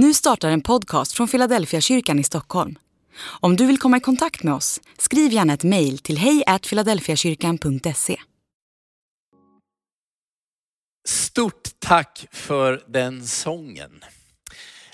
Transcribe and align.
Nu 0.00 0.14
startar 0.14 0.50
en 0.50 0.60
podcast 0.60 1.12
från 1.12 1.28
Philadelphia 1.28 1.80
kyrkan 1.80 2.18
i 2.18 2.24
Stockholm. 2.24 2.78
Om 3.40 3.56
du 3.56 3.66
vill 3.66 3.78
komma 3.78 3.96
i 3.96 4.00
kontakt 4.00 4.42
med 4.42 4.54
oss, 4.54 4.80
skriv 4.98 5.32
gärna 5.32 5.54
ett 5.54 5.64
mejl 5.64 5.98
till 5.98 6.18
hejfiladelfiakyrkan.se. 6.18 8.16
Stort 11.08 11.68
tack 11.78 12.26
för 12.30 12.84
den 12.86 13.26
sången. 13.26 14.04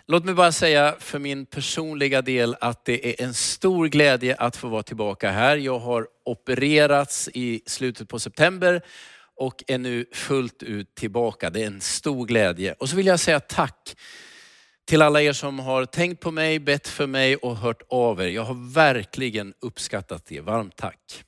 Låt 0.06 0.24
mig 0.24 0.34
bara 0.34 0.52
säga 0.52 0.96
för 0.98 1.18
min 1.18 1.46
personliga 1.46 2.22
del 2.22 2.56
att 2.60 2.84
det 2.84 3.08
är 3.08 3.26
en 3.26 3.34
stor 3.34 3.88
glädje 3.88 4.34
att 4.34 4.56
få 4.56 4.68
vara 4.68 4.82
tillbaka 4.82 5.30
här. 5.30 5.56
Jag 5.56 5.78
har 5.78 6.08
opererats 6.24 7.28
i 7.34 7.62
slutet 7.66 8.08
på 8.08 8.18
september 8.18 8.82
och 9.36 9.64
är 9.66 9.78
nu 9.78 10.06
fullt 10.12 10.62
ut 10.62 10.94
tillbaka. 10.94 11.50
Det 11.50 11.62
är 11.62 11.66
en 11.66 11.80
stor 11.80 12.26
glädje. 12.26 12.72
Och 12.72 12.88
så 12.88 12.96
vill 12.96 13.06
jag 13.06 13.20
säga 13.20 13.40
tack 13.40 13.96
till 14.84 15.02
alla 15.02 15.22
er 15.22 15.32
som 15.32 15.58
har 15.58 15.84
tänkt 15.84 16.20
på 16.20 16.30
mig, 16.30 16.58
bett 16.58 16.88
för 16.88 17.06
mig 17.06 17.36
och 17.36 17.56
hört 17.56 17.82
av 17.88 18.22
er. 18.22 18.28
Jag 18.28 18.44
har 18.44 18.72
verkligen 18.72 19.54
uppskattat 19.60 20.24
det. 20.26 20.40
Varmt 20.40 20.76
tack. 20.76 21.24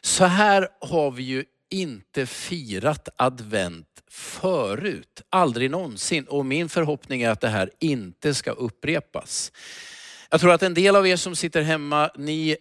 Så 0.00 0.24
här 0.24 0.68
har 0.80 1.10
vi 1.10 1.22
ju 1.22 1.44
inte 1.70 2.26
firat 2.26 3.08
advent 3.16 4.02
förut. 4.10 5.22
Aldrig 5.30 5.70
någonsin. 5.70 6.24
Och 6.24 6.46
min 6.46 6.68
förhoppning 6.68 7.22
är 7.22 7.30
att 7.30 7.40
det 7.40 7.48
här 7.48 7.70
inte 7.78 8.34
ska 8.34 8.50
upprepas. 8.50 9.52
Jag 10.30 10.40
tror 10.40 10.52
att 10.52 10.62
en 10.62 10.74
del 10.74 10.96
av 10.96 11.06
er 11.06 11.16
som 11.16 11.36
sitter 11.36 11.62
hemma, 11.62 12.10
ni 12.16 12.56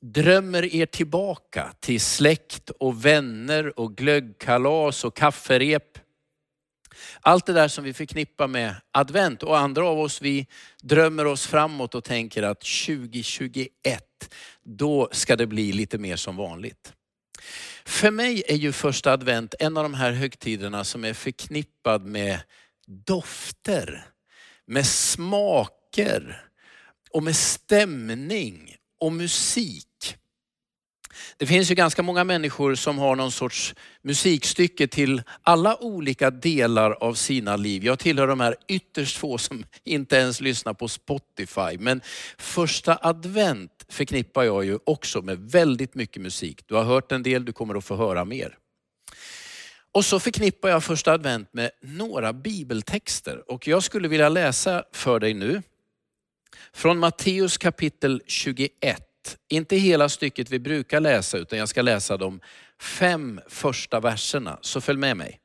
drömmer 0.00 0.74
er 0.74 0.86
tillbaka 0.86 1.72
till 1.80 2.00
släkt 2.00 2.70
och 2.70 3.04
vänner 3.04 3.78
och 3.80 3.96
glöggkalas 3.96 5.04
och 5.04 5.16
kafferep. 5.16 5.98
Allt 7.20 7.46
det 7.46 7.52
där 7.52 7.68
som 7.68 7.84
vi 7.84 7.92
förknippar 7.92 8.48
med 8.48 8.74
advent 8.92 9.42
och 9.42 9.58
andra 9.58 9.88
av 9.88 10.00
oss 10.00 10.22
vi 10.22 10.46
drömmer 10.82 11.24
oss 11.24 11.46
framåt 11.46 11.94
och 11.94 12.04
tänker 12.04 12.42
att 12.42 12.60
2021, 12.60 14.04
då 14.64 15.08
ska 15.12 15.36
det 15.36 15.46
bli 15.46 15.72
lite 15.72 15.98
mer 15.98 16.16
som 16.16 16.36
vanligt. 16.36 16.92
För 17.84 18.10
mig 18.10 18.42
är 18.48 18.56
ju 18.56 18.72
första 18.72 19.12
advent 19.12 19.54
en 19.58 19.76
av 19.76 19.82
de 19.82 19.94
här 19.94 20.12
högtiderna 20.12 20.84
som 20.84 21.04
är 21.04 21.14
förknippad 21.14 22.06
med 22.06 22.40
dofter, 22.86 24.06
med 24.66 24.86
smaker 24.86 26.44
och 27.10 27.22
med 27.22 27.36
stämning 27.36 28.76
och 29.00 29.12
musik. 29.12 29.87
Det 31.36 31.46
finns 31.46 31.70
ju 31.70 31.74
ganska 31.74 32.02
många 32.02 32.24
människor 32.24 32.74
som 32.74 32.98
har 32.98 33.16
någon 33.16 33.32
sorts 33.32 33.74
musikstycke 34.02 34.86
till 34.86 35.22
alla 35.42 35.82
olika 35.82 36.30
delar 36.30 36.90
av 36.90 37.14
sina 37.14 37.56
liv. 37.56 37.84
Jag 37.84 37.98
tillhör 37.98 38.26
de 38.26 38.40
här 38.40 38.56
ytterst 38.68 39.16
få 39.16 39.38
som 39.38 39.64
inte 39.84 40.16
ens 40.16 40.40
lyssnar 40.40 40.74
på 40.74 40.88
Spotify. 40.88 41.78
Men 41.78 42.00
första 42.38 42.98
advent 43.02 43.84
förknippar 43.88 44.42
jag 44.42 44.64
ju 44.64 44.78
också 44.84 45.22
med 45.22 45.38
väldigt 45.38 45.94
mycket 45.94 46.22
musik. 46.22 46.62
Du 46.66 46.74
har 46.74 46.84
hört 46.84 47.12
en 47.12 47.22
del, 47.22 47.44
du 47.44 47.52
kommer 47.52 47.74
att 47.74 47.84
få 47.84 47.96
höra 47.96 48.24
mer. 48.24 48.56
Och 49.92 50.04
så 50.04 50.20
förknippar 50.20 50.68
jag 50.68 50.84
första 50.84 51.12
advent 51.12 51.52
med 51.52 51.70
några 51.82 52.32
bibeltexter 52.32 53.50
och 53.50 53.66
jag 53.66 53.82
skulle 53.82 54.08
vilja 54.08 54.28
läsa 54.28 54.84
för 54.92 55.20
dig 55.20 55.34
nu 55.34 55.62
från 56.72 56.98
Matteus 56.98 57.58
kapitel 57.58 58.22
21 58.26 59.07
inte 59.48 59.76
hela 59.76 60.08
stycket 60.08 60.50
vi 60.50 60.58
brukar 60.58 61.00
läsa 61.00 61.38
utan 61.38 61.58
jag 61.58 61.68
ska 61.68 61.82
läsa 61.82 62.16
de 62.16 62.40
fem 62.80 63.40
första 63.48 64.00
verserna. 64.00 64.58
Så 64.62 64.80
följ 64.80 64.98
med 64.98 65.16
mig. 65.16 65.40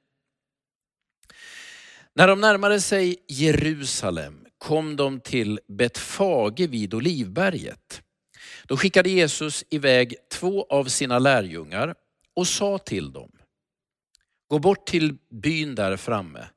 När 2.15 2.27
de 2.27 2.41
närmade 2.41 2.81
sig 2.81 3.17
Jerusalem 3.27 4.45
kom 4.57 4.95
de 4.95 5.19
till 5.19 5.59
Betfage 5.67 6.59
vid 6.59 6.93
Olivberget. 6.93 8.01
Då 8.63 8.77
skickade 8.77 9.09
Jesus 9.09 9.63
iväg 9.69 10.15
två 10.31 10.65
av 10.69 10.85
sina 10.85 11.19
lärjungar 11.19 11.95
och 12.35 12.47
sa 12.47 12.77
till 12.77 13.11
dem, 13.11 13.31
gå 14.47 14.59
bort 14.59 14.87
till 14.87 15.17
byn 15.29 15.75
där 15.75 15.97
framme 15.97 16.47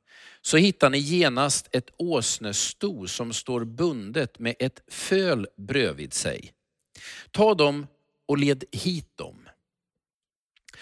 så 0.41 0.57
hittar 0.57 0.89
ni 0.89 0.97
genast 0.97 1.69
ett 1.71 1.89
åsnesto 1.97 3.07
som 3.07 3.33
står 3.33 3.65
bundet 3.65 4.39
med 4.39 4.55
ett 4.59 4.83
föl 4.87 5.47
bredvid 5.57 6.13
sig. 6.13 6.53
Ta 7.31 7.53
dem 7.53 7.87
och 8.27 8.37
led 8.37 8.63
hit 8.71 9.17
dem. 9.17 9.49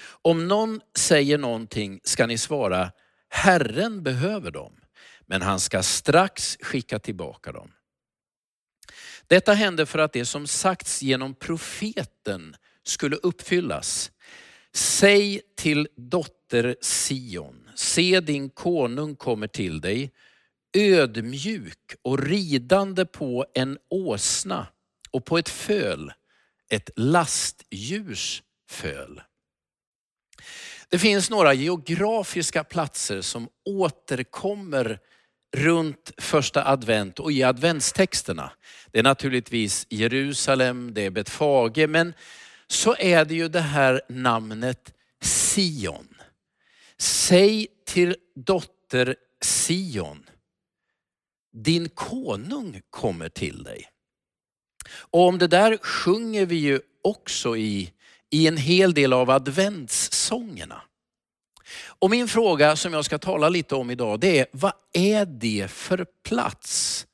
Om 0.05 0.47
någon 0.47 0.81
säger 0.97 1.37
någonting 1.37 1.99
ska 2.03 2.27
ni 2.27 2.37
svara, 2.37 2.91
Herren 3.29 4.03
behöver 4.03 4.51
dem, 4.51 4.73
men 5.25 5.41
han 5.41 5.59
ska 5.59 5.83
strax 5.83 6.57
skicka 6.61 6.99
tillbaka 6.99 7.51
dem. 7.51 7.71
Detta 9.27 9.53
hände 9.53 9.85
för 9.85 9.99
att 9.99 10.13
det 10.13 10.25
som 10.25 10.47
sagts 10.47 11.01
genom 11.01 11.33
profeten 11.33 12.55
skulle 12.83 13.15
uppfyllas. 13.15 14.11
Säg 14.73 15.41
till 15.55 15.87
dotter 15.95 16.75
Sion, 16.81 17.69
se 17.75 18.19
din 18.19 18.49
konung 18.49 19.15
kommer 19.15 19.47
till 19.47 19.81
dig, 19.81 20.11
ödmjuk 20.77 21.95
och 22.01 22.19
ridande 22.19 23.05
på 23.05 23.45
en 23.53 23.77
åsna, 23.89 24.67
och 25.15 25.25
på 25.25 25.37
ett 25.37 25.49
föl, 25.49 26.13
ett 26.69 26.89
lastdjurs 26.95 28.43
föl. 28.69 29.21
Det 30.89 30.99
finns 30.99 31.29
några 31.29 31.53
geografiska 31.53 32.63
platser 32.63 33.21
som 33.21 33.49
återkommer 33.65 34.99
runt 35.57 36.11
första 36.17 36.67
advent 36.67 37.19
och 37.19 37.31
i 37.31 37.43
adventstexterna. 37.43 38.51
Det 38.91 38.99
är 38.99 39.03
naturligtvis 39.03 39.87
Jerusalem, 39.89 40.93
det 40.93 41.01
är 41.01 41.09
Betfage, 41.09 41.89
men 41.89 42.13
så 42.67 42.95
är 42.99 43.25
det 43.25 43.35
ju 43.35 43.47
det 43.47 43.61
här 43.61 44.01
namnet 44.09 44.93
Sion. 45.21 46.17
Säg 46.97 47.67
till 47.85 48.15
dotter 48.35 49.15
Sion, 49.41 50.29
din 51.53 51.89
konung 51.89 52.81
kommer 52.89 53.29
till 53.29 53.63
dig. 53.63 53.89
Och 54.89 55.27
om 55.27 55.37
det 55.37 55.47
där 55.47 55.77
sjunger 55.77 56.45
vi 56.45 56.55
ju 56.55 56.79
också 57.01 57.57
i, 57.57 57.91
i 58.29 58.47
en 58.47 58.57
hel 58.57 58.93
del 58.93 59.13
av 59.13 59.29
adventssångerna. 59.29 60.81
Och 61.99 62.09
min 62.09 62.27
fråga 62.27 62.75
som 62.75 62.93
jag 62.93 63.05
ska 63.05 63.17
tala 63.17 63.49
lite 63.49 63.75
om 63.75 63.91
idag 63.91 64.19
det 64.19 64.39
är, 64.39 64.45
vad 64.51 64.73
är 64.93 65.25
det 65.25 65.71
för 65.71 66.05
plats? 66.27 67.07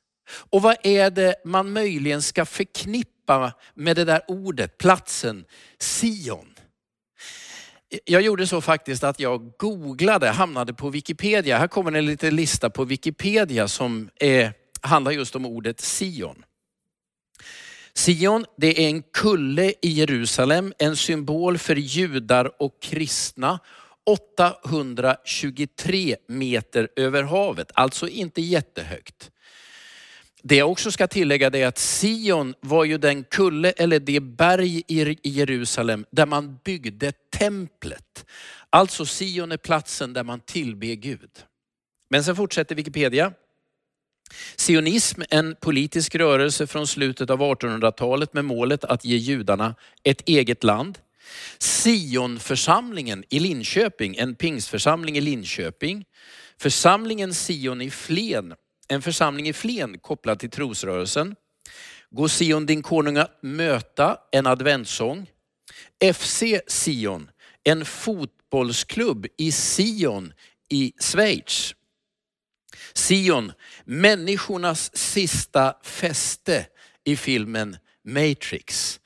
Och 0.50 0.62
vad 0.62 0.76
är 0.82 1.10
det 1.10 1.34
man 1.44 1.72
möjligen 1.72 2.22
ska 2.22 2.44
förknippa 2.44 3.52
med 3.74 3.96
det 3.96 4.04
där 4.04 4.22
ordet, 4.28 4.78
platsen 4.78 5.44
Sion? 5.78 6.54
Jag 8.04 8.22
gjorde 8.22 8.46
så 8.46 8.60
faktiskt 8.60 9.04
att 9.04 9.20
jag 9.20 9.52
googlade, 9.58 10.28
hamnade 10.28 10.74
på 10.74 10.90
Wikipedia. 10.90 11.58
Här 11.58 11.68
kommer 11.68 11.92
en 11.92 12.06
liten 12.06 12.36
lista 12.36 12.70
på 12.70 12.84
Wikipedia 12.84 13.68
som 13.68 14.10
är, 14.14 14.52
handlar 14.80 15.12
just 15.12 15.36
om 15.36 15.46
ordet 15.46 15.80
Sion. 15.80 16.44
Sion, 17.98 18.44
det 18.56 18.84
är 18.84 18.88
en 18.88 19.02
kulle 19.02 19.74
i 19.82 19.88
Jerusalem, 19.88 20.72
en 20.78 20.96
symbol 20.96 21.58
för 21.58 21.76
judar 21.76 22.62
och 22.62 22.82
kristna. 22.82 23.60
823 24.04 26.16
meter 26.28 26.88
över 26.96 27.22
havet, 27.22 27.70
alltså 27.74 28.08
inte 28.08 28.40
jättehögt. 28.40 29.30
Det 30.42 30.56
jag 30.56 30.70
också 30.70 30.90
ska 30.90 31.06
tillägga 31.06 31.46
är 31.46 31.66
att 31.66 31.78
Sion 31.78 32.54
var 32.60 32.84
ju 32.84 32.98
den 32.98 33.24
kulle 33.24 33.70
eller 33.70 34.00
det 34.00 34.20
berg 34.20 34.82
i 34.88 35.16
Jerusalem 35.22 36.06
där 36.10 36.26
man 36.26 36.58
byggde 36.64 37.12
templet. 37.38 38.26
Alltså 38.70 39.04
Sion 39.04 39.52
är 39.52 39.56
platsen 39.56 40.12
där 40.12 40.24
man 40.24 40.40
tillber 40.40 40.86
Gud. 40.86 41.30
Men 42.08 42.24
sen 42.24 42.36
fortsätter 42.36 42.74
Wikipedia. 42.74 43.32
Sionism, 44.56 45.22
en 45.30 45.56
politisk 45.60 46.14
rörelse 46.14 46.66
från 46.66 46.86
slutet 46.86 47.30
av 47.30 47.40
1800-talet 47.40 48.34
med 48.34 48.44
målet 48.44 48.84
att 48.84 49.04
ge 49.04 49.16
judarna 49.16 49.74
ett 50.02 50.28
eget 50.28 50.64
land. 50.64 50.98
Sionförsamlingen 51.58 53.24
i 53.28 53.40
Linköping, 53.40 54.16
en 54.16 54.34
pingstförsamling 54.34 55.16
i 55.16 55.20
Linköping. 55.20 56.04
Församlingen 56.60 57.34
Sion 57.34 57.80
i 57.80 57.90
Flen, 57.90 58.54
en 58.88 59.02
församling 59.02 59.48
i 59.48 59.52
Flen 59.52 59.98
kopplad 59.98 60.38
till 60.38 60.50
trosrörelsen. 60.50 61.34
Gå 62.10 62.28
Sion 62.28 62.66
din 62.66 62.82
konung 62.82 63.16
att 63.16 63.38
möta, 63.42 64.16
en 64.32 64.46
adventssång. 64.46 65.30
FC 66.14 66.42
Sion, 66.66 67.30
en 67.64 67.84
fotbollsklubb 67.84 69.26
i 69.38 69.52
Sion 69.52 70.32
i 70.68 70.92
Schweiz. 71.00 71.74
Sion, 72.94 73.52
människornas 73.84 74.96
sista 74.96 75.74
fäste 75.82 76.66
i 77.04 77.16
filmen 77.16 77.76
Matrix. 78.04 79.00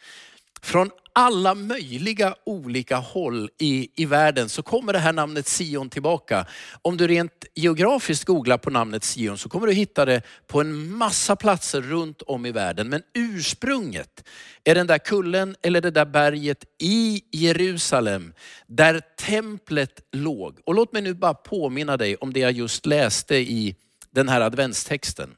Från 0.62 0.90
alla 1.18 1.54
möjliga 1.54 2.34
olika 2.44 2.96
håll 2.96 3.50
i, 3.58 3.88
i 3.94 4.04
världen 4.04 4.48
så 4.48 4.62
kommer 4.62 4.92
det 4.92 4.98
här 4.98 5.12
namnet 5.12 5.48
Sion 5.48 5.90
tillbaka. 5.90 6.46
Om 6.82 6.96
du 6.96 7.06
rent 7.06 7.44
geografiskt 7.54 8.24
googlar 8.24 8.58
på 8.58 8.70
namnet 8.70 9.04
Sion 9.04 9.38
så 9.38 9.48
kommer 9.48 9.66
du 9.66 9.72
hitta 9.72 10.04
det 10.04 10.22
på 10.46 10.60
en 10.60 10.90
massa 10.90 11.36
platser 11.36 11.80
runt 11.80 12.22
om 12.22 12.46
i 12.46 12.52
världen. 12.52 12.88
Men 12.88 13.02
ursprunget 13.14 14.28
är 14.64 14.74
den 14.74 14.86
där 14.86 14.98
kullen 14.98 15.56
eller 15.62 15.80
det 15.80 15.90
där 15.90 16.04
berget 16.04 16.64
i 16.78 17.22
Jerusalem 17.32 18.32
där 18.66 19.00
templet 19.18 20.00
låg. 20.12 20.58
Och 20.64 20.74
låt 20.74 20.92
mig 20.92 21.02
nu 21.02 21.14
bara 21.14 21.34
påminna 21.34 21.96
dig 21.96 22.16
om 22.16 22.32
det 22.32 22.40
jag 22.40 22.52
just 22.52 22.86
läste 22.86 23.36
i 23.36 23.76
den 24.10 24.28
här 24.28 24.40
adventstexten. 24.40 25.36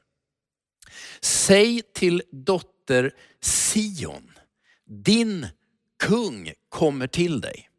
Säg 1.21 1.81
till 1.93 2.21
dotter 2.31 3.11
Sion, 3.41 4.31
din 4.85 5.47
kung 5.99 6.53
kommer 6.69 7.07
till 7.07 7.41
dig. 7.41 7.69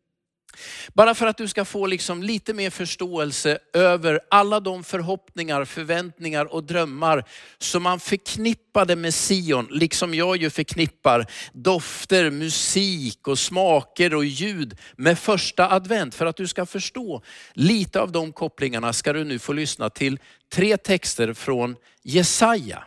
Bara 0.95 1.15
för 1.15 1.27
att 1.27 1.37
du 1.37 1.49
ska 1.49 1.65
få 1.65 1.87
liksom 1.87 2.23
lite 2.23 2.55
mer 2.55 2.71
förståelse 2.71 3.59
över 3.73 4.21
alla 4.31 4.61
de 4.61 4.85
förhoppningar, 4.85 5.65
förväntningar 5.65 6.45
och 6.55 6.65
drömmar 6.65 7.25
som 7.59 7.83
man 7.83 8.01
förknippade 8.01 8.97
med 8.97 9.15
Sion, 9.15 9.69
liksom 9.71 10.15
jag 10.15 10.37
ju 10.37 10.51
förknippar 10.51 11.27
dofter, 11.53 12.31
musik 12.31 13.29
och 13.29 13.39
smaker 13.39 14.15
och 14.15 14.25
ljud 14.25 14.79
med 14.97 15.19
första 15.19 15.71
advent. 15.71 16.15
För 16.15 16.27
att 16.27 16.37
du 16.37 16.47
ska 16.47 16.67
förstå 16.67 17.23
lite 17.53 18.01
av 18.01 18.13
de 18.13 18.33
kopplingarna 18.33 18.93
ska 18.93 19.13
du 19.13 19.25
nu 19.25 19.39
få 19.39 19.53
lyssna 19.53 19.91
till 19.91 20.19
tre 20.53 20.77
texter 20.77 21.33
från 21.33 21.77
Jesaja. 22.03 22.85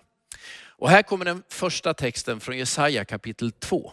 Och 0.65 0.89
här 0.89 1.03
kommer 1.03 1.25
den 1.25 1.43
första 1.49 1.93
texten 1.93 2.39
från 2.39 2.57
Jesaja 2.57 3.05
kapitel 3.05 3.51
2. 3.51 3.91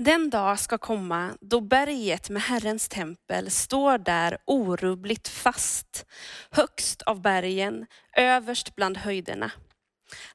Den 0.00 0.30
dag 0.30 0.58
ska 0.58 0.78
komma 0.78 1.36
då 1.40 1.60
berget 1.60 2.30
med 2.30 2.42
Herrens 2.42 2.88
tempel 2.88 3.50
står 3.50 3.98
där 3.98 4.38
orubbligt 4.44 5.28
fast, 5.28 6.06
högst 6.50 7.02
av 7.02 7.22
bergen, 7.22 7.86
överst 8.16 8.76
bland 8.76 8.96
höjderna. 8.96 9.50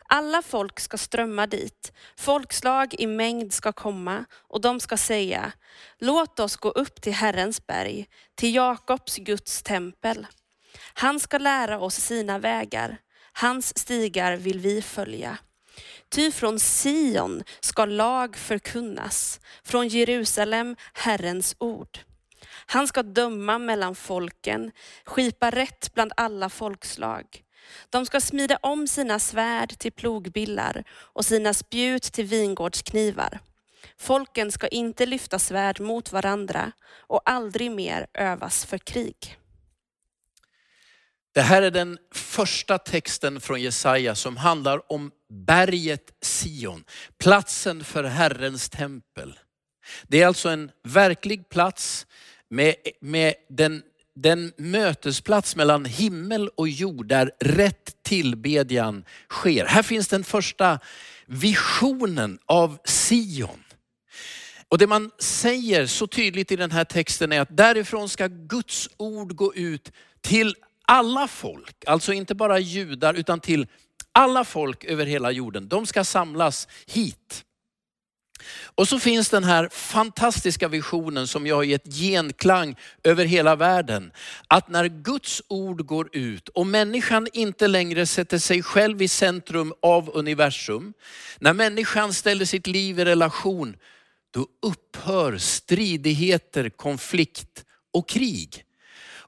Alla 0.07 0.41
folk 0.41 0.79
ska 0.79 0.97
strömma 0.97 1.47
dit, 1.47 1.93
folkslag 2.17 2.95
i 2.99 3.07
mängd 3.07 3.53
ska 3.53 3.71
komma 3.71 4.25
och 4.47 4.61
de 4.61 4.79
ska 4.79 4.97
säga, 4.97 5.51
låt 5.99 6.39
oss 6.39 6.55
gå 6.55 6.69
upp 6.69 7.01
till 7.01 7.13
Herrens 7.13 7.67
berg, 7.67 8.07
till 8.35 8.55
Jakobs 8.55 9.17
Guds 9.17 9.63
tempel. 9.63 10.27
Han 10.93 11.19
ska 11.19 11.37
lära 11.37 11.79
oss 11.79 11.95
sina 11.95 12.39
vägar, 12.39 12.97
hans 13.33 13.77
stigar 13.77 14.37
vill 14.37 14.59
vi 14.59 14.81
följa. 14.81 15.37
Ty 16.09 16.31
från 16.31 16.59
Sion 16.59 17.43
ska 17.59 17.85
lag 17.85 18.37
förkunnas, 18.37 19.39
från 19.63 19.87
Jerusalem 19.87 20.75
Herrens 20.93 21.55
ord. 21.57 21.99
Han 22.65 22.87
ska 22.87 23.03
döma 23.03 23.57
mellan 23.57 23.95
folken, 23.95 24.71
skipa 25.05 25.49
rätt 25.49 25.93
bland 25.93 26.11
alla 26.17 26.49
folkslag. 26.49 27.43
De 27.89 28.05
ska 28.05 28.21
smida 28.21 28.57
om 28.61 28.87
sina 28.87 29.19
svärd 29.19 29.77
till 29.79 29.91
plogbillar 29.91 30.83
och 30.91 31.25
sina 31.25 31.53
spjut 31.53 32.03
till 32.03 32.25
vingårdsknivar. 32.25 33.39
Folken 33.97 34.51
ska 34.51 34.67
inte 34.67 35.05
lyfta 35.05 35.39
svärd 35.39 35.79
mot 35.79 36.11
varandra 36.11 36.71
och 37.07 37.21
aldrig 37.25 37.71
mer 37.71 38.07
övas 38.13 38.65
för 38.65 38.77
krig. 38.77 39.37
Det 41.33 41.41
här 41.41 41.61
är 41.61 41.71
den 41.71 41.97
första 42.11 42.77
texten 42.77 43.41
från 43.41 43.61
Jesaja 43.61 44.15
som 44.15 44.37
handlar 44.37 44.91
om 44.91 45.11
berget 45.29 46.11
Sion, 46.21 46.83
platsen 47.17 47.83
för 47.83 48.03
Herrens 48.03 48.69
tempel. 48.69 49.39
Det 50.07 50.21
är 50.21 50.27
alltså 50.27 50.49
en 50.49 50.71
verklig 50.83 51.49
plats 51.49 52.07
med, 52.49 52.75
med 53.01 53.33
den, 53.49 53.83
den 54.15 54.53
mötesplats 54.57 55.55
mellan 55.55 55.85
himmel 55.85 56.49
och 56.55 56.69
jord 56.69 57.07
där 57.07 57.31
rätt 57.39 58.03
tillbedjan 58.03 59.05
sker. 59.29 59.65
Här 59.65 59.83
finns 59.83 60.07
den 60.07 60.23
första 60.23 60.79
visionen 61.25 62.39
av 62.45 62.77
Sion. 62.85 63.63
Och 64.67 64.77
det 64.77 64.87
man 64.87 65.11
säger 65.19 65.85
så 65.85 66.07
tydligt 66.07 66.51
i 66.51 66.55
den 66.55 66.71
här 66.71 66.85
texten 66.85 67.31
är 67.31 67.41
att 67.41 67.57
därifrån 67.57 68.09
ska 68.09 68.27
Guds 68.27 68.89
ord 68.97 69.35
gå 69.35 69.55
ut 69.55 69.91
till 70.21 70.55
alla 70.93 71.27
folk, 71.27 71.83
alltså 71.87 72.13
inte 72.13 72.35
bara 72.35 72.59
judar 72.59 73.13
utan 73.13 73.39
till 73.39 73.67
alla 74.11 74.43
folk 74.43 74.83
över 74.83 75.05
hela 75.05 75.31
jorden. 75.31 75.67
De 75.67 75.85
ska 75.85 76.03
samlas 76.03 76.67
hit. 76.87 77.45
Och 78.75 78.87
så 78.87 78.99
finns 78.99 79.29
den 79.29 79.43
här 79.43 79.69
fantastiska 79.71 80.67
visionen 80.67 81.27
som 81.27 81.47
jag 81.47 81.55
har 81.55 81.63
gett 81.63 81.93
genklang 81.93 82.75
över 83.03 83.25
hela 83.25 83.55
världen. 83.55 84.11
Att 84.47 84.69
när 84.69 84.87
Guds 84.87 85.41
ord 85.47 85.85
går 85.85 86.09
ut 86.15 86.49
och 86.49 86.67
människan 86.67 87.27
inte 87.33 87.67
längre 87.67 88.05
sätter 88.05 88.37
sig 88.37 88.63
själv 88.63 89.01
i 89.01 89.07
centrum 89.07 89.73
av 89.81 90.11
universum. 90.13 90.93
När 91.39 91.53
människan 91.53 92.13
ställer 92.13 92.45
sitt 92.45 92.67
liv 92.67 92.99
i 92.99 93.05
relation, 93.05 93.75
då 94.31 94.47
upphör 94.61 95.37
stridigheter, 95.37 96.69
konflikt 96.69 97.65
och 97.93 98.09
krig. 98.09 98.65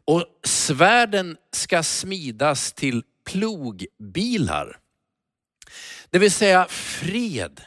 Och 0.06 0.26
svärden 0.44 1.38
ska 1.52 1.84
smidas 1.84 2.74
till 2.74 3.04
plogbilar. 3.26 4.80
Det 6.10 6.20
vill 6.20 6.32
säga 6.32 6.68
fred, 6.70 7.62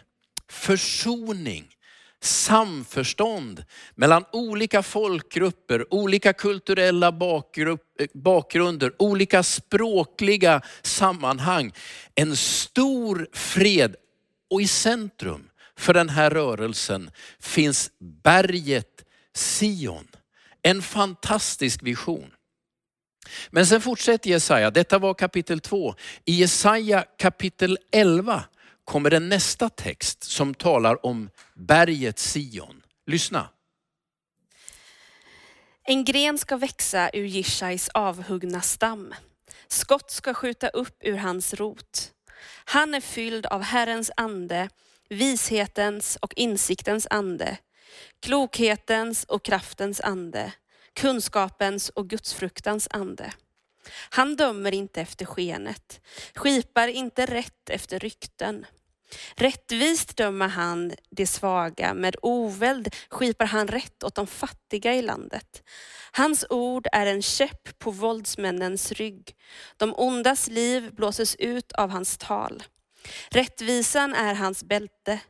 försoning, 0.49 1.75
samförstånd 2.21 3.65
mellan 3.95 4.25
olika 4.33 4.83
folkgrupper, 4.83 5.95
olika 5.95 6.33
kulturella 6.33 7.13
bakgrunder, 8.15 8.93
olika 8.99 9.43
språkliga 9.43 10.63
sammanhang. 10.83 11.73
En 12.15 12.37
stor 12.37 13.29
fred 13.33 13.97
och 14.51 14.63
i 14.63 14.67
centrum 14.69 15.51
för 15.77 15.95
den 15.95 16.09
här 16.09 16.31
rörelsen 16.31 17.11
finns 17.41 17.91
berget 17.99 19.05
Sion. 19.35 20.09
En 20.69 20.83
fantastisk 20.83 21.83
vision. 21.83 22.35
Men 23.51 23.67
sen 23.67 23.81
fortsätter 23.81 24.31
Jesaja, 24.31 24.71
detta 24.71 24.99
var 24.99 25.15
kapitel 25.15 25.61
2. 25.61 25.95
I 26.25 26.33
Jesaja 26.33 27.05
kapitel 27.19 27.79
11 27.93 28.45
kommer 28.85 29.11
den 29.11 29.29
nästa 29.29 29.69
text 29.69 30.25
som 30.25 30.55
talar 30.55 31.07
om 31.07 31.31
berget 31.55 32.19
Sion. 32.19 32.83
Lyssna. 33.07 33.49
En 35.85 36.05
gren 36.05 36.39
ska 36.39 36.57
växa 36.57 37.11
ur 37.13 37.25
Jishais 37.25 37.89
avhuggna 37.95 38.61
stam. 38.61 39.15
Skott 39.69 40.11
ska 40.11 40.35
skjuta 40.35 40.69
upp 40.69 40.97
ur 41.01 41.17
hans 41.17 41.55
rot. 41.55 42.13
Han 42.65 42.95
är 42.95 43.01
fylld 43.01 43.47
av 43.47 43.63
Herrens 43.63 44.11
ande, 44.17 44.69
vishetens 45.09 46.17
och 46.17 46.35
insiktens 46.37 47.07
ande, 47.11 47.59
klokhetens 48.21 49.25
och 49.25 49.45
kraftens 49.45 50.01
ande, 50.01 50.53
kunskapens 50.99 51.89
och 51.89 52.09
gudsfruktans 52.09 52.89
ande. 52.91 53.33
Han 54.11 54.37
dömer 54.37 54.75
inte 54.75 55.01
efter 55.01 55.25
skenet, 55.25 56.01
skipar 56.35 56.89
inte 56.89 57.27
rätt 57.27 57.71
efter 57.71 57.99
rykten. 57.99 58.67
Rättvist 59.35 60.17
dömer 60.17 60.49
han 60.49 60.93
de 61.11 61.27
svaga, 61.27 61.95
med 61.95 62.17
oväld 62.23 62.95
skipar 63.11 63.47
han 63.47 63.69
rätt 63.69 64.03
åt 64.03 64.15
de 64.15 64.27
fattiga 64.27 64.95
i 64.95 65.03
landet. 65.03 65.63
Hans 66.13 66.45
ord 66.51 66.87
är 66.93 67.07
en 67.07 67.23
käpp 67.23 67.79
på 67.79 67.91
våldsmännens 67.91 68.93
rygg. 68.93 69.37
De 69.77 69.95
ondas 69.97 70.49
liv 70.49 70.95
blåses 70.95 71.37
ut 71.37 71.73
av 71.73 71.91
hans 71.91 72.19
tal. 72.19 72.63
Rättvisan 73.31 74.15
är 74.15 74.35
hans 74.35 74.65
bälte, 74.65 75.21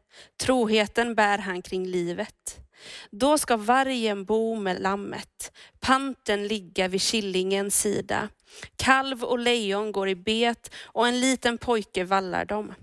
troheten 0.40 1.14
bär 1.14 1.38
han 1.38 1.62
kring 1.62 1.86
livet. 1.86 2.67
Då 3.10 3.38
ska 3.38 3.56
vargen 3.56 4.24
bo 4.24 4.54
med 4.54 4.80
lammet, 4.80 5.52
panten 5.80 6.46
ligga 6.46 6.88
vid 6.88 7.02
killingens 7.02 7.80
sida. 7.80 8.28
Kalv 8.76 9.24
och 9.24 9.38
lejon 9.38 9.92
går 9.92 10.08
i 10.08 10.14
bet 10.14 10.74
och 10.84 11.08
en 11.08 11.20
liten 11.20 11.58
pojke 11.58 12.04
vallar 12.04 12.44
dem. 12.44 12.74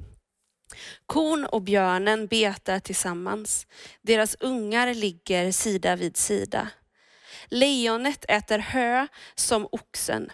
Kon 1.05 1.45
och 1.45 1.61
björnen 1.61 2.27
betar 2.27 2.79
tillsammans, 2.79 3.67
deras 4.01 4.35
ungar 4.39 4.93
ligger 4.93 5.51
sida 5.51 5.95
vid 5.95 6.17
sida. 6.17 6.69
Lejonet 7.47 8.25
äter 8.27 8.59
hö 8.59 9.07
som 9.35 9.67
oxen. 9.71 10.31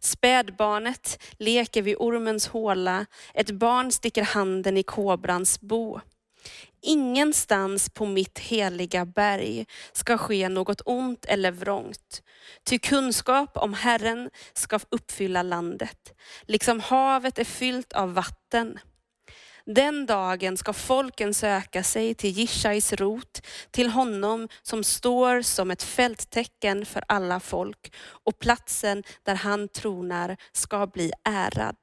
Spädbarnet 0.00 1.22
leker 1.38 1.82
vid 1.82 1.96
ormens 1.98 2.46
håla, 2.46 3.06
ett 3.34 3.50
barn 3.50 3.92
sticker 3.92 4.22
handen 4.22 4.76
i 4.76 4.82
kobrans 4.82 5.60
bo. 5.60 6.00
Ingenstans 6.84 7.90
på 7.90 8.06
mitt 8.06 8.38
heliga 8.38 9.04
berg 9.04 9.66
ska 9.92 10.18
ske 10.18 10.48
något 10.48 10.80
ont 10.84 11.24
eller 11.24 11.50
vrångt. 11.50 12.22
Ty 12.64 12.78
kunskap 12.78 13.56
om 13.56 13.74
Herren 13.74 14.30
ska 14.52 14.78
uppfylla 14.88 15.42
landet, 15.42 16.14
liksom 16.42 16.80
havet 16.80 17.38
är 17.38 17.44
fyllt 17.44 17.92
av 17.92 18.14
vatten. 18.14 18.78
Den 19.66 20.06
dagen 20.06 20.56
ska 20.56 20.72
folken 20.72 21.34
söka 21.34 21.82
sig 21.82 22.14
till 22.14 22.30
Jishais 22.30 22.92
rot, 22.92 23.40
till 23.70 23.88
honom 23.88 24.48
som 24.62 24.84
står 24.84 25.42
som 25.42 25.70
ett 25.70 25.82
fälttecken 25.82 26.86
för 26.86 27.04
alla 27.08 27.40
folk 27.40 27.92
och 28.24 28.38
platsen 28.38 29.02
där 29.22 29.34
han 29.34 29.68
tronar 29.68 30.36
ska 30.52 30.86
bli 30.86 31.12
ärad. 31.24 31.76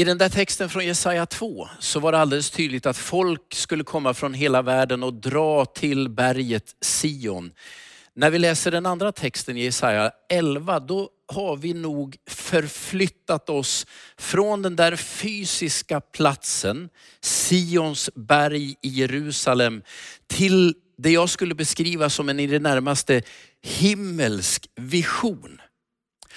I 0.00 0.04
den 0.04 0.18
där 0.18 0.28
texten 0.28 0.68
från 0.68 0.86
Jesaja 0.86 1.26
2 1.26 1.68
så 1.78 2.00
var 2.00 2.12
det 2.12 2.18
alldeles 2.18 2.50
tydligt 2.50 2.86
att 2.86 2.96
folk 2.96 3.54
skulle 3.54 3.84
komma 3.84 4.14
från 4.14 4.34
hela 4.34 4.62
världen 4.62 5.02
och 5.02 5.14
dra 5.14 5.64
till 5.64 6.08
berget 6.08 6.74
Sion. 6.80 7.52
När 8.14 8.30
vi 8.30 8.38
läser 8.38 8.70
den 8.70 8.86
andra 8.86 9.12
texten 9.12 9.56
i 9.56 9.64
Jesaja 9.64 10.10
11, 10.28 10.80
då 10.80 11.08
har 11.32 11.56
vi 11.56 11.74
nog 11.74 12.16
förflyttat 12.28 13.50
oss 13.50 13.86
från 14.18 14.62
den 14.62 14.76
där 14.76 14.96
fysiska 14.96 16.00
platsen, 16.00 16.88
Sions 17.22 18.10
berg 18.14 18.70
i 18.82 18.88
Jerusalem, 18.88 19.82
till 20.26 20.74
det 20.98 21.10
jag 21.10 21.28
skulle 21.28 21.54
beskriva 21.54 22.10
som 22.10 22.28
en 22.28 22.40
i 22.40 22.46
det 22.46 22.58
närmaste 22.58 23.22
himmelsk 23.62 24.66
vision. 24.76 25.60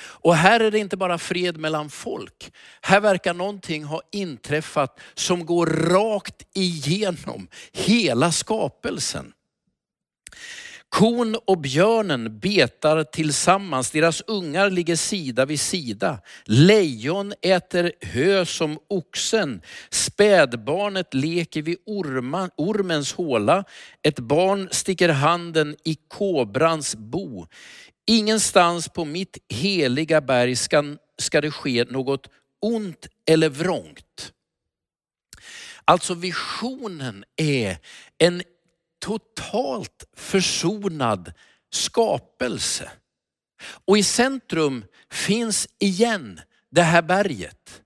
Och 0.03 0.35
här 0.35 0.59
är 0.59 0.71
det 0.71 0.79
inte 0.79 0.97
bara 0.97 1.17
fred 1.17 1.57
mellan 1.57 1.89
folk. 1.89 2.51
Här 2.81 2.99
verkar 2.99 3.33
någonting 3.33 3.83
ha 3.83 4.01
inträffat 4.11 4.99
som 5.13 5.45
går 5.45 5.65
rakt 5.65 6.45
igenom 6.53 7.47
hela 7.71 8.31
skapelsen. 8.31 9.33
Kon 10.93 11.35
och 11.45 11.57
björnen 11.57 12.39
betar 12.39 13.03
tillsammans, 13.03 13.91
deras 13.91 14.21
ungar 14.21 14.69
ligger 14.69 14.95
sida 14.95 15.45
vid 15.45 15.59
sida. 15.59 16.19
Lejon 16.45 17.33
äter 17.41 17.91
hö 18.01 18.45
som 18.45 18.79
oxen. 18.89 19.61
Spädbarnet 19.89 21.13
leker 21.13 21.61
vid 21.61 21.77
orma, 21.85 22.49
ormens 22.57 23.13
håla. 23.13 23.63
Ett 24.03 24.19
barn 24.19 24.69
sticker 24.71 25.09
handen 25.09 25.75
i 25.83 25.95
kobrans 26.07 26.95
bo. 26.95 27.47
Ingenstans 28.07 28.89
på 28.89 29.05
mitt 29.05 29.37
heliga 29.49 30.21
berg 30.21 30.55
ska, 30.55 30.95
ska 31.17 31.41
det 31.41 31.51
ske 31.51 31.85
något 31.89 32.27
ont 32.61 33.07
eller 33.25 33.49
vrångt. 33.49 34.33
Alltså 35.85 36.13
visionen 36.13 37.25
är 37.35 37.77
en 38.17 38.43
totalt 39.01 40.05
försonad 40.15 41.33
skapelse. 41.71 42.91
Och 43.85 43.97
i 43.97 44.03
centrum 44.03 44.85
finns 45.11 45.67
igen 45.79 46.41
det 46.71 46.81
här 46.81 47.01
berget. 47.01 47.81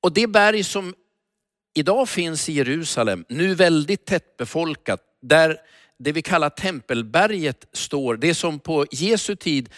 Och 0.00 0.12
det 0.12 0.26
berg 0.26 0.64
som 0.64 0.94
idag 1.74 2.08
finns 2.08 2.48
i 2.48 2.52
Jerusalem, 2.52 3.24
nu 3.28 3.54
väldigt 3.54 4.06
tättbefolkat, 4.06 5.00
där 5.22 5.60
det 5.98 6.12
vi 6.12 6.22
kallar 6.22 6.50
tempelberget 6.50 7.66
står, 7.72 8.16
det 8.16 8.34
som 8.34 8.58
på 8.58 8.86
Jesu 8.90 9.36
tid 9.36 9.68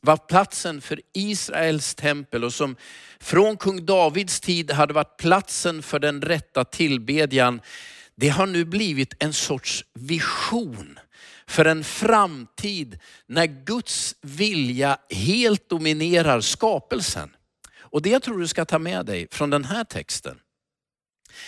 var 0.00 0.16
platsen 0.16 0.80
för 0.80 1.00
Israels 1.12 1.94
tempel 1.94 2.44
och 2.44 2.54
som 2.54 2.76
från 3.20 3.56
kung 3.56 3.86
Davids 3.86 4.40
tid 4.40 4.70
hade 4.70 4.94
varit 4.94 5.16
platsen 5.16 5.82
för 5.82 5.98
den 5.98 6.22
rätta 6.22 6.64
tillbedjan 6.64 7.60
det 8.16 8.28
har 8.28 8.46
nu 8.46 8.64
blivit 8.64 9.14
en 9.18 9.32
sorts 9.32 9.84
vision 9.94 10.98
för 11.46 11.64
en 11.64 11.84
framtid 11.84 12.98
när 13.26 13.46
Guds 13.46 14.16
vilja 14.20 14.98
helt 15.10 15.68
dominerar 15.68 16.40
skapelsen. 16.40 17.36
Och 17.78 18.02
det 18.02 18.10
jag 18.10 18.22
tror 18.22 18.38
du 18.38 18.48
ska 18.48 18.64
ta 18.64 18.78
med 18.78 19.06
dig 19.06 19.28
från 19.30 19.50
den 19.50 19.64
här 19.64 19.84
texten 19.84 20.38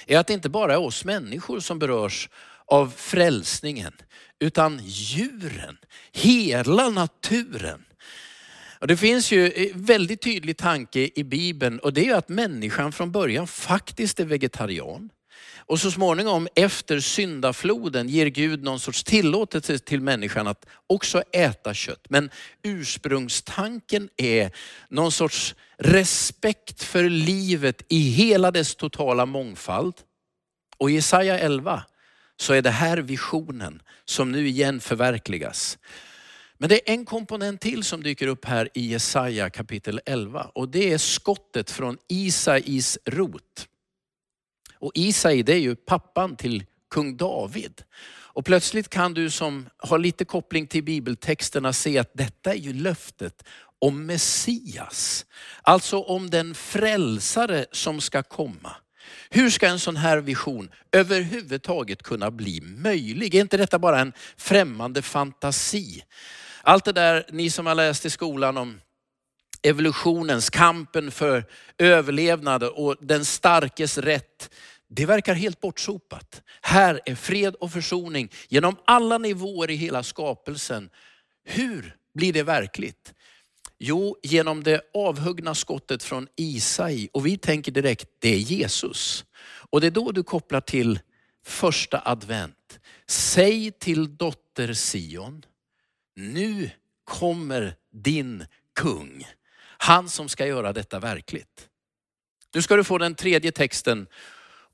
är 0.07 0.19
att 0.19 0.27
det 0.27 0.35
inte 0.35 0.49
bara 0.49 0.73
är 0.73 0.79
oss 0.79 1.05
människor 1.05 1.61
som 1.61 1.79
berörs 1.79 2.29
av 2.67 2.93
frälsningen, 2.97 3.93
utan 4.41 4.81
djuren, 4.85 5.77
hela 6.13 6.91
naturen. 6.91 7.85
Och 8.79 8.87
det 8.87 8.97
finns 8.97 9.33
ju 9.33 9.53
en 9.53 9.85
väldigt 9.85 10.23
tydlig 10.23 10.57
tanke 10.57 11.11
i 11.15 11.25
Bibeln 11.25 11.79
och 11.79 11.93
det 11.93 12.09
är 12.09 12.15
att 12.15 12.29
människan 12.29 12.93
från 12.93 13.13
början 13.13 13.47
faktiskt 13.47 14.21
är 14.21 14.25
vegetarian. 14.25 15.11
Och 15.69 15.81
så 15.81 15.91
småningom 15.91 16.49
efter 16.55 17.01
syndafloden 17.01 18.09
ger 18.09 18.27
Gud 18.27 18.63
någon 18.63 18.81
sorts 18.81 19.05
tillåtelse 19.05 19.79
till 19.79 20.01
människan 20.01 20.47
att 20.47 20.67
också 20.87 21.23
äta 21.33 21.75
kött. 21.75 22.07
Men 22.09 22.31
ursprungstanken 22.63 24.09
är 24.17 24.51
någon 24.89 25.13
sorts 25.13 25.55
respekt 25.79 26.83
för 26.83 27.09
livet 27.09 27.83
i 27.89 27.99
hela 27.99 28.51
dess 28.51 28.75
totala 28.75 29.27
mångfald. 29.27 29.95
Och 30.79 30.91
i 30.91 30.95
Jesaja 30.95 31.39
11 31.39 31.85
så 32.37 32.53
är 32.53 32.63
det 32.63 32.71
här 32.71 32.99
visionen 32.99 33.83
som 34.05 34.33
nu 34.33 34.49
igen 34.49 34.81
förverkligas. 34.81 35.79
Men 36.59 36.69
det 36.69 36.91
är 36.91 36.93
en 36.95 37.05
komponent 37.05 37.61
till 37.61 37.85
som 37.85 38.03
dyker 38.03 38.27
upp 38.27 38.45
här 38.45 38.69
i 38.75 38.87
Jesaja 38.87 39.51
kapitel 39.51 40.01
11 40.07 40.51
och 40.55 40.69
det 40.69 40.93
är 40.93 40.99
skottet 40.99 41.71
från 41.71 41.99
Isais 42.09 42.99
rot. 43.05 43.69
Och 44.79 44.93
Isai 44.95 45.43
det 45.43 45.53
är 45.53 45.59
ju 45.59 45.77
pappan 45.77 46.37
till 46.37 46.65
kung 46.91 47.17
David. 47.17 47.83
Och 48.09 48.45
plötsligt 48.45 48.89
kan 48.89 49.15
du 49.15 49.31
som 49.31 49.69
har 49.77 49.99
lite 49.99 50.25
koppling 50.25 50.67
till 50.67 50.85
bibeltexterna 50.85 51.73
se 51.73 51.99
att 51.99 52.11
detta 52.15 52.51
är 52.53 52.59
ju 52.59 52.73
löftet 52.73 53.45
om 53.79 54.07
Messias. 54.07 55.27
Alltså 55.63 56.03
om 56.03 56.31
den 56.31 56.55
frälsare 56.55 57.67
som 57.73 58.01
ska 58.01 58.23
komma. 58.23 58.77
Hur 59.31 59.51
ska 59.51 59.69
en 59.69 59.79
sån 59.79 59.97
här 59.97 60.19
vision 60.19 60.71
överhuvudtaget 60.93 62.03
kunna 62.03 62.31
bli 62.31 62.61
möjlig? 62.61 63.35
Är 63.35 63.41
inte 63.41 63.57
detta 63.57 63.79
bara 63.79 64.01
en 64.01 64.13
främmande 64.37 65.03
fantasi? 65.03 66.05
Allt 66.63 66.85
det 66.85 66.93
där 66.93 67.27
ni 67.31 67.51
som 67.51 67.67
har 67.67 67.75
läst 67.75 68.07
i 68.07 68.11
skolan 68.11 68.57
om 68.57 68.81
evolutionens, 69.63 70.51
kampen 70.51 71.11
för 71.11 71.45
överlevnad 71.79 72.63
och 72.63 72.97
den 73.01 73.25
starkes 73.25 73.99
rätt. 73.99 74.51
Det 74.89 75.07
verkar 75.07 75.35
helt 75.35 75.61
bortsopat. 75.61 76.43
Här 76.61 77.01
är 77.05 77.15
fred 77.15 77.55
och 77.55 77.73
försoning 77.73 78.31
genom 78.49 78.77
alla 78.85 79.19
nivåer 79.19 79.71
i 79.71 79.75
hela 79.75 80.03
skapelsen. 80.03 80.91
Hur 81.45 81.97
blir 82.15 82.33
det 82.33 82.43
verkligt? 82.43 83.15
Jo, 83.79 84.17
genom 84.23 84.63
det 84.63 84.81
avhuggna 84.95 85.55
skottet 85.55 86.03
från 86.03 86.29
Isai. 86.37 87.09
Och 87.13 87.27
vi 87.27 87.39
tänker 87.39 87.73
direkt, 87.73 88.09
det 88.19 88.29
är 88.29 88.39
Jesus. 88.39 89.25
Och 89.71 89.81
det 89.81 89.87
är 89.87 89.91
då 89.91 90.13
du 90.13 90.23
kopplar 90.23 90.61
till 90.61 91.01
första 91.45 92.03
advent. 92.05 92.81
Säg 93.07 93.71
till 93.71 94.17
dotter 94.17 94.75
Sion, 94.75 95.43
nu 96.17 96.71
kommer 97.05 97.77
din 97.93 98.47
kung. 98.75 99.27
Han 99.79 100.09
som 100.09 100.29
ska 100.29 100.47
göra 100.47 100.73
detta 100.73 100.99
verkligt. 101.01 101.69
Nu 102.55 102.63
ska 102.63 102.77
du 102.77 102.85
få 102.85 102.99
den 102.99 103.15
tredje 103.15 103.53
texten 103.53 104.07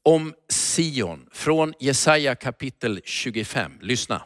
om 0.02 0.34
Sion 0.48 1.28
från 1.32 1.74
Jesaja 1.80 2.34
kapitel 2.34 3.00
25. 3.04 3.78
Lyssna. 3.80 4.22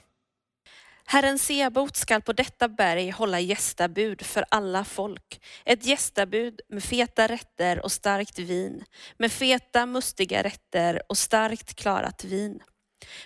Herren 1.09 1.39
Sebot 1.39 1.97
skall 1.97 2.23
på 2.23 2.33
detta 2.33 2.69
berg 2.69 3.11
hålla 3.11 3.41
gästabud 3.41 4.23
för 4.23 4.45
alla 4.49 4.85
folk. 4.85 5.41
Ett 5.65 5.87
gästabud 5.87 6.61
med 6.69 6.85
feta 6.85 7.27
rätter 7.29 7.85
och 7.85 7.93
starkt 7.93 8.39
vin, 8.39 8.85
med 9.19 9.33
feta 9.33 9.87
mustiga 9.87 10.43
rätter 10.43 11.03
och 11.09 11.19
starkt 11.19 11.75
klarat 11.75 12.25
vin. 12.25 12.63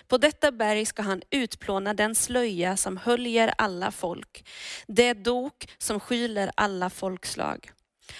På 0.07 0.17
detta 0.17 0.51
berg 0.51 0.85
ska 0.85 1.01
han 1.01 1.21
utplåna 1.31 1.93
den 1.93 2.15
slöja 2.15 2.77
som 2.77 2.97
höljer 2.97 3.53
alla 3.57 3.91
folk, 3.91 4.49
det 4.87 5.13
dok 5.13 5.69
som 5.77 5.99
skyler 5.99 6.51
alla 6.55 6.89
folkslag. 6.89 7.71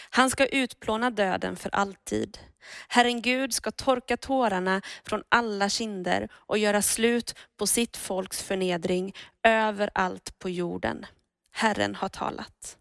Han 0.09 0.29
ska 0.29 0.45
utplåna 0.45 1.09
döden 1.09 1.55
för 1.55 1.69
alltid. 1.69 2.39
Herren 2.87 3.21
Gud 3.21 3.53
ska 3.53 3.71
torka 3.71 4.17
tårarna 4.17 4.81
från 5.03 5.23
alla 5.29 5.69
kinder 5.69 6.29
och 6.33 6.57
göra 6.57 6.81
slut 6.81 7.35
på 7.57 7.67
sitt 7.67 7.97
folks 7.97 8.43
förnedring 8.43 9.15
överallt 9.43 10.39
på 10.39 10.49
jorden. 10.49 11.05
Herren 11.51 11.95
har 11.95 12.09
talat. 12.09 12.77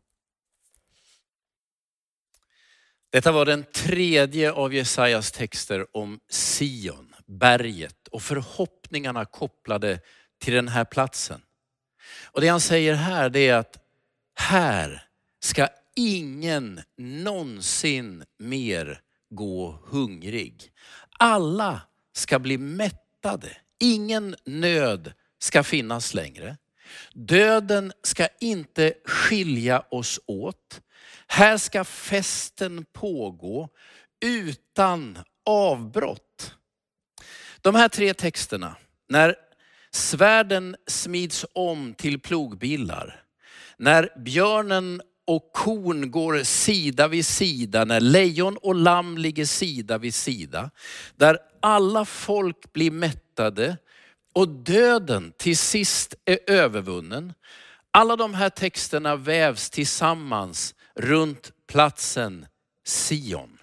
Detta 3.13 3.33
var 3.33 3.45
den 3.45 3.65
tredje 3.65 4.53
av 4.53 4.75
Jesajas 4.75 5.33
texter 5.33 5.97
om 5.97 6.21
Sion, 6.29 7.15
berget 7.27 8.09
och 8.09 8.23
förhoppningarna 8.23 9.25
kopplade 9.25 10.01
till 10.39 10.55
den 10.55 10.69
här 10.69 10.85
platsen. 10.85 11.43
Och 12.25 12.41
det 12.41 12.49
han 12.49 12.61
säger 12.61 12.95
här 12.95 13.31
det 13.31 13.49
är 13.49 13.55
att 13.55 13.77
här 14.35 15.07
ska 15.41 15.69
ingen 15.97 16.81
någonsin 16.97 18.25
mer 18.39 19.01
gå 19.31 19.79
hungrig. 19.85 20.73
Alla 21.19 21.81
ska 22.13 22.39
bli 22.39 22.59
mättade. 22.59 23.57
Ingen 23.81 24.37
nöd 24.45 25.13
ska 25.39 25.63
finnas 25.63 26.15
längre. 26.15 26.57
Döden 27.13 27.93
ska 28.03 28.29
inte 28.41 28.95
skilja 29.05 29.85
oss 29.91 30.21
åt. 30.27 30.81
Här 31.27 31.57
ska 31.57 31.85
festen 31.85 32.85
pågå 32.93 33.69
utan 34.25 35.19
avbrott. 35.45 36.55
De 37.61 37.75
här 37.75 37.89
tre 37.89 38.15
texterna, 38.15 38.77
när 39.09 39.37
svärden 39.91 40.77
smids 40.87 41.47
om 41.53 41.95
till 41.95 42.21
plogbillar, 42.21 43.23
när 43.77 44.19
björnen 44.19 45.03
och 45.31 45.53
kon 45.53 46.11
går 46.11 46.43
sida 46.43 47.09
vid 47.09 47.27
sida, 47.27 47.85
när 47.85 48.01
lejon 48.01 48.57
och 48.57 48.75
lamm 48.75 49.19
ligger 49.19 49.45
sida 49.45 49.99
vid 49.99 50.15
sida, 50.15 50.71
där 51.17 51.39
alla 51.63 52.05
folk 52.05 52.73
blir 52.73 52.91
mättade 52.91 53.77
och 54.35 54.49
döden 54.49 55.33
till 55.39 55.57
sist 55.57 56.15
är 56.25 56.39
övervunnen. 56.47 57.33
Alla 57.91 58.17
de 58.17 58.35
här 58.35 58.51
texterna 58.51 59.17
vävs 59.17 59.71
tillsammans 59.71 60.75
runt 60.95 61.53
platsen 61.69 62.47
Sion. 62.87 63.59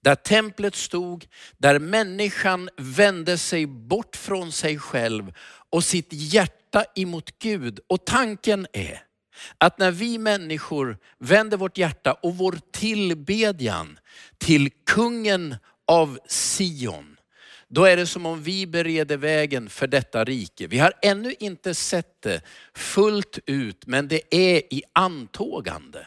Där 0.00 0.14
templet 0.14 0.74
stod, 0.74 1.26
där 1.58 1.78
människan 1.78 2.68
vände 2.76 3.38
sig 3.38 3.66
bort 3.66 4.16
från 4.16 4.52
sig 4.52 4.78
själv 4.78 5.32
och 5.70 5.84
sitt 5.84 6.08
hjärta 6.10 6.84
emot 6.94 7.38
Gud. 7.38 7.80
Och 7.88 8.06
tanken 8.06 8.66
är 8.72 9.07
att 9.58 9.78
när 9.78 9.90
vi 9.90 10.18
människor 10.18 10.98
vänder 11.18 11.56
vårt 11.56 11.78
hjärta 11.78 12.12
och 12.12 12.36
vår 12.36 12.58
tillbedjan 12.72 13.98
till 14.38 14.70
kungen 14.86 15.56
av 15.86 16.18
Sion, 16.28 17.16
då 17.68 17.84
är 17.84 17.96
det 17.96 18.06
som 18.06 18.26
om 18.26 18.42
vi 18.42 18.66
bereder 18.66 19.16
vägen 19.16 19.68
för 19.68 19.86
detta 19.86 20.24
rike. 20.24 20.66
Vi 20.66 20.78
har 20.78 20.92
ännu 21.02 21.34
inte 21.38 21.74
sett 21.74 22.22
det 22.22 22.40
fullt 22.74 23.38
ut, 23.46 23.86
men 23.86 24.08
det 24.08 24.34
är 24.34 24.74
i 24.74 24.82
antågande. 24.92 26.06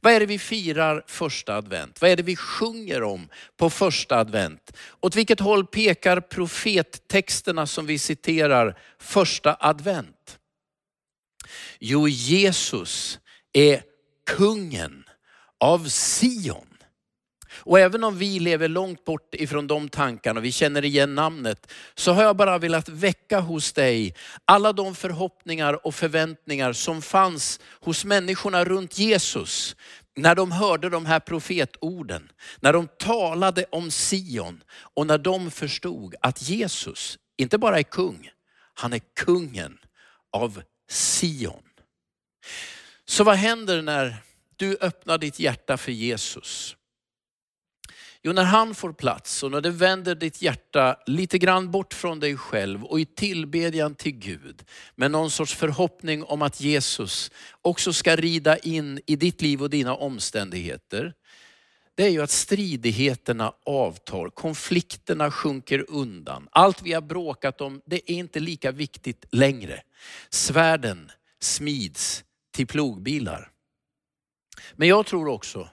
Vad 0.00 0.12
är 0.12 0.20
det 0.20 0.26
vi 0.26 0.38
firar 0.38 1.04
första 1.06 1.56
advent? 1.56 2.00
Vad 2.00 2.10
är 2.10 2.16
det 2.16 2.22
vi 2.22 2.36
sjunger 2.36 3.02
om 3.02 3.28
på 3.56 3.70
första 3.70 4.18
advent? 4.18 4.76
Åt 5.00 5.16
vilket 5.16 5.40
håll 5.40 5.66
pekar 5.66 6.20
profettexterna 6.20 7.66
som 7.66 7.86
vi 7.86 7.98
citerar 7.98 8.78
första 8.98 9.56
advent? 9.60 10.13
Jo, 11.78 12.08
Jesus 12.08 13.18
är 13.52 13.82
kungen 14.26 15.04
av 15.60 15.88
Sion. 15.88 16.74
Och 17.56 17.78
även 17.78 18.04
om 18.04 18.18
vi 18.18 18.40
lever 18.40 18.68
långt 18.68 19.04
bort 19.04 19.34
ifrån 19.34 19.66
de 19.66 19.88
tankarna 19.88 20.40
och 20.40 20.44
vi 20.44 20.52
känner 20.52 20.84
igen 20.84 21.14
namnet, 21.14 21.72
så 21.94 22.12
har 22.12 22.22
jag 22.22 22.36
bara 22.36 22.58
velat 22.58 22.88
väcka 22.88 23.40
hos 23.40 23.72
dig 23.72 24.14
alla 24.44 24.72
de 24.72 24.94
förhoppningar 24.94 25.86
och 25.86 25.94
förväntningar 25.94 26.72
som 26.72 27.02
fanns 27.02 27.60
hos 27.80 28.04
människorna 28.04 28.64
runt 28.64 28.98
Jesus. 28.98 29.76
När 30.16 30.34
de 30.34 30.52
hörde 30.52 30.88
de 30.88 31.06
här 31.06 31.20
profetorden, 31.20 32.32
när 32.60 32.72
de 32.72 32.88
talade 32.98 33.64
om 33.70 33.90
Sion 33.90 34.62
och 34.94 35.06
när 35.06 35.18
de 35.18 35.50
förstod 35.50 36.14
att 36.20 36.42
Jesus 36.42 37.18
inte 37.36 37.58
bara 37.58 37.78
är 37.78 37.82
kung, 37.82 38.30
han 38.74 38.92
är 38.92 39.00
kungen 39.16 39.78
av 40.32 40.62
Sion. 40.88 41.62
Så 43.04 43.24
vad 43.24 43.36
händer 43.36 43.82
när 43.82 44.16
du 44.56 44.76
öppnar 44.80 45.18
ditt 45.18 45.38
hjärta 45.38 45.76
för 45.76 45.92
Jesus? 45.92 46.76
Jo, 48.26 48.32
när 48.32 48.44
han 48.44 48.74
får 48.74 48.92
plats 48.92 49.42
och 49.42 49.50
när 49.50 49.60
du 49.60 49.70
vänder 49.70 50.14
ditt 50.14 50.42
hjärta 50.42 50.96
lite 51.06 51.38
grann 51.38 51.70
bort 51.70 51.94
från 51.94 52.20
dig 52.20 52.36
själv 52.36 52.84
och 52.84 53.00
i 53.00 53.04
tillbedjan 53.04 53.94
till 53.94 54.12
Gud 54.12 54.64
med 54.94 55.10
någon 55.10 55.30
sorts 55.30 55.54
förhoppning 55.54 56.24
om 56.24 56.42
att 56.42 56.60
Jesus 56.60 57.30
också 57.62 57.92
ska 57.92 58.16
rida 58.16 58.58
in 58.58 59.00
i 59.06 59.16
ditt 59.16 59.42
liv 59.42 59.62
och 59.62 59.70
dina 59.70 59.94
omständigheter. 59.94 61.14
Det 61.96 62.04
är 62.04 62.10
ju 62.10 62.22
att 62.22 62.30
stridigheterna 62.30 63.54
avtar, 63.66 64.28
konflikterna 64.28 65.30
sjunker 65.30 65.84
undan. 65.88 66.48
Allt 66.50 66.82
vi 66.82 66.92
har 66.92 67.00
bråkat 67.00 67.60
om, 67.60 67.82
det 67.86 68.10
är 68.10 68.14
inte 68.14 68.40
lika 68.40 68.72
viktigt 68.72 69.24
längre. 69.30 69.82
Svärden 70.30 71.10
smids 71.40 72.24
till 72.54 72.66
plogbilar. 72.66 73.50
Men 74.72 74.88
jag 74.88 75.06
tror 75.06 75.28
också 75.28 75.68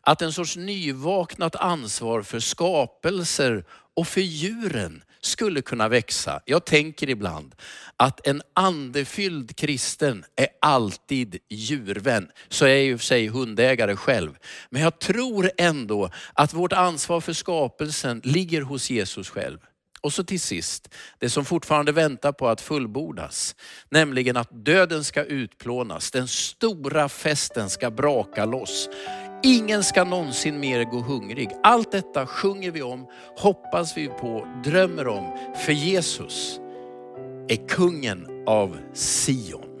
att 0.00 0.22
en 0.22 0.32
sorts 0.32 0.56
nyvaknat 0.56 1.56
ansvar 1.56 2.22
för 2.22 2.40
skapelser 2.40 3.64
och 3.94 4.08
för 4.08 4.20
djuren 4.20 5.02
skulle 5.22 5.62
kunna 5.62 5.88
växa. 5.88 6.40
Jag 6.44 6.64
tänker 6.64 7.10
ibland 7.10 7.54
att 7.96 8.26
en 8.26 8.42
andefylld 8.54 9.56
kristen 9.56 10.24
är 10.36 10.48
alltid 10.60 11.38
djurvän. 11.48 12.28
Så 12.48 12.64
är 12.64 12.68
jag 12.68 12.82
ju 12.82 12.98
för 12.98 13.04
sig 13.04 13.28
hundägare 13.28 13.96
själv. 13.96 14.38
Men 14.70 14.82
jag 14.82 14.98
tror 14.98 15.50
ändå 15.58 16.10
att 16.34 16.54
vårt 16.54 16.72
ansvar 16.72 17.20
för 17.20 17.32
skapelsen 17.32 18.20
ligger 18.24 18.62
hos 18.62 18.90
Jesus 18.90 19.30
själv. 19.30 19.58
Och 20.02 20.12
så 20.12 20.24
till 20.24 20.40
sist, 20.40 20.94
det 21.18 21.30
som 21.30 21.44
fortfarande 21.44 21.92
väntar 21.92 22.32
på 22.32 22.48
att 22.48 22.60
fullbordas. 22.60 23.56
Nämligen 23.88 24.36
att 24.36 24.64
döden 24.64 25.04
ska 25.04 25.24
utplånas, 25.24 26.10
den 26.10 26.28
stora 26.28 27.08
festen 27.08 27.70
ska 27.70 27.90
braka 27.90 28.44
loss. 28.44 28.88
Ingen 29.44 29.82
ska 29.82 30.04
någonsin 30.04 30.60
mer 30.60 30.84
gå 30.84 30.98
hungrig. 30.98 31.50
Allt 31.62 31.92
detta 31.92 32.26
sjunger 32.26 32.70
vi 32.70 32.82
om, 32.82 33.06
hoppas 33.38 33.96
vi 33.96 34.08
på, 34.08 34.46
drömmer 34.64 35.08
om. 35.08 35.38
För 35.66 35.72
Jesus 35.72 36.60
är 37.48 37.68
kungen 37.68 38.44
av 38.46 38.76
Sion. 38.94 39.71